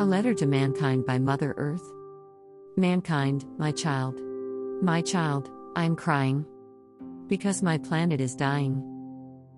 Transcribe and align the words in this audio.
A 0.00 0.06
letter 0.06 0.32
to 0.32 0.46
mankind 0.46 1.04
by 1.06 1.18
Mother 1.18 1.54
Earth. 1.56 1.82
Mankind, 2.76 3.44
my 3.58 3.72
child. 3.72 4.20
My 4.80 5.02
child, 5.02 5.50
I'm 5.74 5.96
crying. 5.96 6.46
Because 7.26 7.64
my 7.64 7.78
planet 7.78 8.20
is 8.20 8.36
dying. 8.36 8.80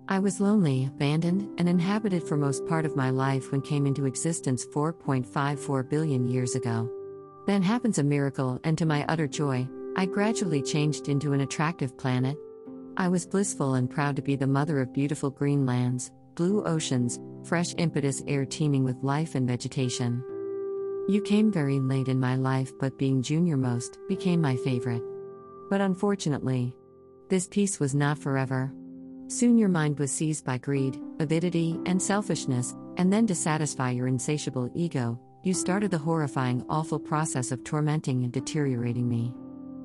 I 0.07 0.17
was 0.17 0.41
lonely, 0.41 0.85
abandoned, 0.85 1.47
and 1.59 1.69
inhabited 1.69 2.23
for 2.23 2.37
most 2.37 2.65
part 2.65 2.85
of 2.85 2.95
my 2.95 3.11
life 3.11 3.51
when 3.51 3.61
came 3.61 3.85
into 3.85 4.07
existence 4.07 4.65
4.54 4.65 5.87
billion 5.87 6.27
years 6.27 6.55
ago. 6.55 6.89
Then 7.45 7.61
happens 7.61 7.99
a 7.99 8.03
miracle, 8.03 8.59
and 8.63 8.75
to 8.79 8.87
my 8.87 9.05
utter 9.09 9.27
joy, 9.27 9.67
I 9.95 10.07
gradually 10.07 10.63
changed 10.63 11.07
into 11.07 11.33
an 11.33 11.41
attractive 11.41 11.95
planet. 11.99 12.35
I 12.97 13.09
was 13.09 13.27
blissful 13.27 13.75
and 13.75 13.87
proud 13.87 14.15
to 14.15 14.23
be 14.23 14.35
the 14.35 14.47
mother 14.47 14.81
of 14.81 14.91
beautiful 14.91 15.29
green 15.29 15.67
lands, 15.67 16.11
blue 16.33 16.63
oceans, 16.63 17.19
fresh 17.43 17.75
impetus 17.77 18.23
air 18.27 18.43
teeming 18.43 18.83
with 18.83 19.03
life 19.03 19.35
and 19.35 19.47
vegetation. 19.47 20.23
You 21.07 21.21
came 21.21 21.51
very 21.51 21.79
late 21.79 22.07
in 22.07 22.19
my 22.19 22.35
life, 22.35 22.71
but 22.79 22.97
being 22.97 23.21
junior 23.21 23.57
most 23.57 23.97
became 24.07 24.39
my 24.39 24.55
favorite. 24.55 25.03
But 25.69 25.81
unfortunately, 25.81 26.75
this 27.27 27.47
peace 27.47 27.79
was 27.79 27.95
not 27.95 28.17
forever. 28.17 28.71
Soon 29.27 29.57
your 29.57 29.69
mind 29.69 29.97
was 29.97 30.11
seized 30.11 30.45
by 30.45 30.57
greed, 30.57 30.99
avidity, 31.19 31.79
and 31.85 32.01
selfishness, 32.01 32.75
and 32.97 33.11
then 33.11 33.25
to 33.27 33.35
satisfy 33.35 33.91
your 33.91 34.07
insatiable 34.07 34.69
ego, 34.75 35.19
you 35.43 35.53
started 35.53 35.89
the 35.89 35.97
horrifying, 35.97 36.63
awful 36.69 36.99
process 36.99 37.51
of 37.51 37.63
tormenting 37.63 38.23
and 38.23 38.31
deteriorating 38.31 39.09
me. 39.09 39.33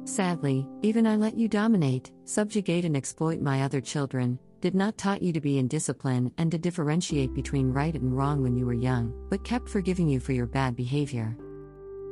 Sadly, 0.04 0.68
even 0.82 1.06
I 1.06 1.16
let 1.16 1.36
you 1.36 1.48
dominate, 1.48 2.12
subjugate, 2.24 2.84
and 2.84 2.96
exploit 2.96 3.40
my 3.40 3.62
other 3.62 3.80
children, 3.80 4.38
did 4.60 4.74
not 4.74 4.96
taught 4.96 5.22
you 5.22 5.32
to 5.32 5.40
be 5.40 5.58
in 5.58 5.68
discipline 5.68 6.32
and 6.38 6.50
to 6.50 6.58
differentiate 6.58 7.34
between 7.34 7.72
right 7.72 7.94
and 7.94 8.16
wrong 8.16 8.42
when 8.42 8.56
you 8.56 8.66
were 8.66 8.72
young, 8.72 9.12
but 9.28 9.44
kept 9.44 9.68
forgiving 9.68 10.08
you 10.08 10.20
for 10.20 10.32
your 10.32 10.46
bad 10.46 10.74
behavior. 10.74 11.36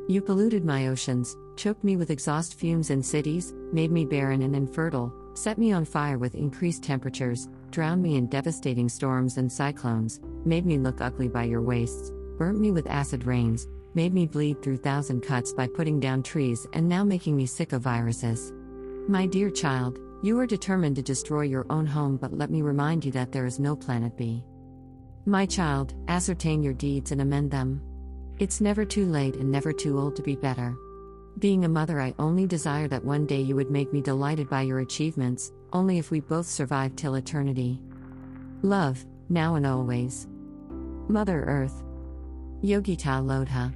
You 0.06 0.20
polluted 0.20 0.64
my 0.64 0.88
oceans, 0.88 1.34
choked 1.56 1.82
me 1.82 1.96
with 1.96 2.10
exhaust 2.10 2.54
fumes 2.54 2.90
in 2.90 3.02
cities, 3.02 3.54
made 3.72 3.90
me 3.90 4.04
barren 4.04 4.42
and 4.42 4.54
infertile, 4.54 5.12
set 5.32 5.56
me 5.56 5.72
on 5.72 5.86
fire 5.86 6.18
with 6.18 6.34
increased 6.34 6.82
temperatures, 6.82 7.48
drowned 7.70 8.02
me 8.02 8.16
in 8.16 8.26
devastating 8.26 8.88
storms 8.88 9.38
and 9.38 9.50
cyclones, 9.50 10.20
made 10.44 10.66
me 10.66 10.76
look 10.78 11.00
ugly 11.00 11.28
by 11.28 11.44
your 11.44 11.62
wastes, 11.62 12.12
burnt 12.36 12.60
me 12.60 12.70
with 12.70 12.86
acid 12.86 13.24
rains, 13.24 13.66
made 13.94 14.12
me 14.12 14.26
bleed 14.26 14.60
through 14.60 14.76
thousand 14.76 15.22
cuts 15.22 15.52
by 15.52 15.66
putting 15.66 16.00
down 16.00 16.22
trees, 16.22 16.66
and 16.74 16.86
now 16.86 17.02
making 17.02 17.34
me 17.34 17.46
sick 17.46 17.72
of 17.72 17.80
viruses. 17.80 18.52
My 19.08 19.26
dear 19.26 19.50
child, 19.50 19.98
you 20.24 20.38
are 20.38 20.46
determined 20.46 20.96
to 20.96 21.02
destroy 21.02 21.42
your 21.42 21.66
own 21.68 21.84
home, 21.84 22.16
but 22.16 22.32
let 22.32 22.50
me 22.50 22.62
remind 22.62 23.04
you 23.04 23.12
that 23.12 23.30
there 23.30 23.44
is 23.44 23.60
no 23.60 23.76
planet 23.76 24.16
B. 24.16 24.42
My 25.26 25.44
child, 25.44 25.92
ascertain 26.08 26.62
your 26.62 26.72
deeds 26.72 27.12
and 27.12 27.20
amend 27.20 27.50
them. 27.50 27.82
It's 28.38 28.58
never 28.58 28.86
too 28.86 29.04
late 29.04 29.36
and 29.36 29.52
never 29.52 29.70
too 29.70 29.98
old 29.98 30.16
to 30.16 30.22
be 30.22 30.34
better. 30.34 30.74
Being 31.40 31.66
a 31.66 31.68
mother, 31.68 32.00
I 32.00 32.14
only 32.18 32.46
desire 32.46 32.88
that 32.88 33.04
one 33.04 33.26
day 33.26 33.42
you 33.42 33.54
would 33.54 33.70
make 33.70 33.92
me 33.92 34.00
delighted 34.00 34.48
by 34.48 34.62
your 34.62 34.78
achievements, 34.78 35.52
only 35.74 35.98
if 35.98 36.10
we 36.10 36.20
both 36.20 36.46
survive 36.46 36.96
till 36.96 37.16
eternity. 37.16 37.78
Love, 38.62 39.04
now 39.28 39.56
and 39.56 39.66
always. 39.66 40.26
Mother 41.06 41.44
Earth. 41.44 41.82
Yogita 42.62 43.22
Lodha. 43.22 43.74